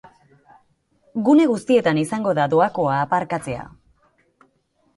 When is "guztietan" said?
1.51-2.01